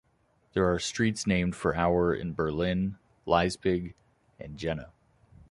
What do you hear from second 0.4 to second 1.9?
There are streets named for